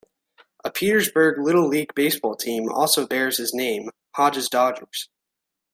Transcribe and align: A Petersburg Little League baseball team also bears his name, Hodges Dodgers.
A 0.63 0.71
Petersburg 0.71 1.37
Little 1.37 1.67
League 1.67 1.93
baseball 1.93 2.35
team 2.35 2.71
also 2.71 3.05
bears 3.05 3.37
his 3.37 3.53
name, 3.53 3.91
Hodges 4.15 4.49
Dodgers. 4.49 5.09